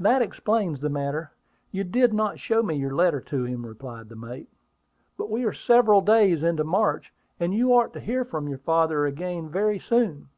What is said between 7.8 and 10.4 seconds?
to hear from your father again very soon."